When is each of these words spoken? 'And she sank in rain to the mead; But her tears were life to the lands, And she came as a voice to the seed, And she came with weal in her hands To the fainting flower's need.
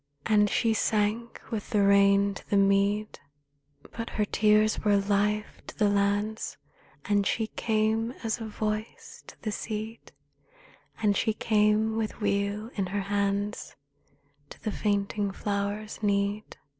'And 0.25 0.49
she 0.49 0.73
sank 0.73 1.39
in 1.51 1.59
rain 1.79 2.33
to 2.33 2.49
the 2.49 2.57
mead; 2.57 3.19
But 3.91 4.09
her 4.09 4.25
tears 4.25 4.83
were 4.83 4.97
life 4.97 5.61
to 5.67 5.77
the 5.77 5.89
lands, 5.89 6.57
And 7.05 7.27
she 7.27 7.45
came 7.45 8.11
as 8.23 8.39
a 8.41 8.47
voice 8.47 9.23
to 9.27 9.39
the 9.43 9.51
seed, 9.51 10.11
And 11.03 11.15
she 11.15 11.33
came 11.35 11.95
with 11.97 12.19
weal 12.19 12.71
in 12.73 12.87
her 12.87 13.01
hands 13.01 13.75
To 14.49 14.59
the 14.63 14.71
fainting 14.71 15.29
flower's 15.31 16.01
need. 16.01 16.57